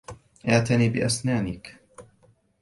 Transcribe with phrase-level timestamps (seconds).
[0.45, 1.79] اعتن بأسنانك